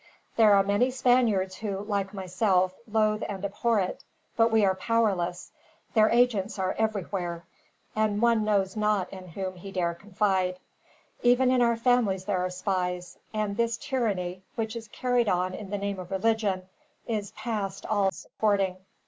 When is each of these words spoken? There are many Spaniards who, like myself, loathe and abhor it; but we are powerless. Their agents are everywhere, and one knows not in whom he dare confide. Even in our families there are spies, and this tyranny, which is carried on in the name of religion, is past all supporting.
There 0.35 0.55
are 0.55 0.63
many 0.63 0.89
Spaniards 0.89 1.57
who, 1.57 1.83
like 1.83 2.11
myself, 2.11 2.73
loathe 2.91 3.21
and 3.29 3.45
abhor 3.45 3.79
it; 3.81 4.03
but 4.35 4.51
we 4.51 4.65
are 4.65 4.73
powerless. 4.73 5.51
Their 5.93 6.09
agents 6.09 6.57
are 6.57 6.73
everywhere, 6.79 7.45
and 7.95 8.19
one 8.19 8.43
knows 8.43 8.75
not 8.75 9.11
in 9.13 9.27
whom 9.27 9.57
he 9.57 9.71
dare 9.71 9.93
confide. 9.93 10.57
Even 11.21 11.51
in 11.51 11.61
our 11.61 11.77
families 11.77 12.25
there 12.25 12.39
are 12.43 12.49
spies, 12.49 13.19
and 13.31 13.55
this 13.57 13.77
tyranny, 13.77 14.41
which 14.55 14.75
is 14.75 14.87
carried 14.87 15.29
on 15.29 15.53
in 15.53 15.69
the 15.69 15.77
name 15.77 15.99
of 15.99 16.09
religion, 16.09 16.67
is 17.07 17.29
past 17.33 17.85
all 17.85 18.09
supporting. 18.09 18.77